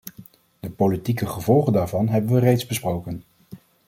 De 0.59 0.69
politieke 0.71 1.27
gevolgen 1.27 1.73
daarvan 1.73 2.07
hebben 2.07 2.33
we 2.33 2.39
reeds 2.39 2.65
besproken. 2.65 3.23